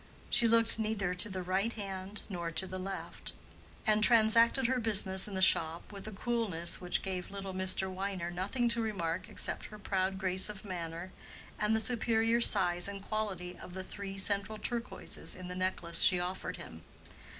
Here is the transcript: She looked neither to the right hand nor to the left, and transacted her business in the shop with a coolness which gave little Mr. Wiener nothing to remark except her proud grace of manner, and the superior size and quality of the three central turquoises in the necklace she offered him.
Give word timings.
She 0.31 0.47
looked 0.47 0.79
neither 0.79 1.13
to 1.13 1.29
the 1.29 1.43
right 1.43 1.71
hand 1.73 2.23
nor 2.27 2.49
to 2.49 2.65
the 2.65 2.79
left, 2.79 3.33
and 3.85 4.03
transacted 4.03 4.65
her 4.65 4.79
business 4.79 5.27
in 5.27 5.35
the 5.35 5.43
shop 5.43 5.93
with 5.93 6.07
a 6.07 6.11
coolness 6.11 6.81
which 6.81 7.03
gave 7.03 7.29
little 7.29 7.53
Mr. 7.53 7.87
Wiener 7.87 8.31
nothing 8.31 8.67
to 8.69 8.81
remark 8.81 9.29
except 9.29 9.65
her 9.65 9.77
proud 9.77 10.17
grace 10.17 10.49
of 10.49 10.65
manner, 10.65 11.11
and 11.59 11.75
the 11.75 11.79
superior 11.79 12.41
size 12.41 12.87
and 12.87 13.03
quality 13.03 13.55
of 13.59 13.75
the 13.75 13.83
three 13.83 14.17
central 14.17 14.57
turquoises 14.57 15.35
in 15.35 15.49
the 15.49 15.55
necklace 15.55 15.99
she 15.99 16.19
offered 16.19 16.57
him. 16.57 16.81